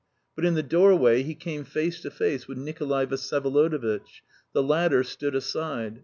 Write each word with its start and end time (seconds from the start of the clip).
But 0.35 0.45
in 0.45 0.55
the 0.55 0.63
doorway 0.63 1.21
he 1.21 1.35
came 1.35 1.63
face 1.63 2.01
to 2.01 2.09
face 2.09 2.47
with 2.47 2.57
Nikolay 2.57 3.05
Vsyevolodovitch; 3.05 4.23
the 4.51 4.63
latter 4.63 5.03
stood 5.03 5.35
aside. 5.35 5.99